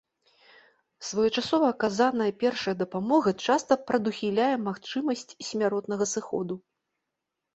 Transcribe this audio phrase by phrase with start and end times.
[1.07, 6.53] Своечасова аказаная першая дапамога часта прадухіляе магчымасць смяротнага зыходу.